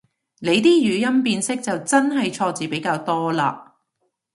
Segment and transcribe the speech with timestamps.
[0.39, 3.43] 你啲語音辨識就真係錯字比較多嘞